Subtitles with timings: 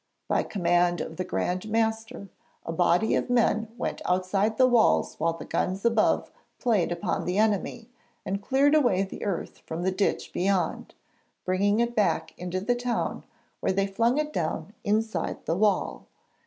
[0.27, 2.27] By command of the Grand Master
[2.65, 7.37] a body of men went outside the walls while the guns above played upon the
[7.37, 7.87] enemy,
[8.25, 10.95] and cleared away the earth from the ditch beyond,
[11.45, 13.23] bringing it back into the town
[13.59, 16.07] where they flung it down inside the wall.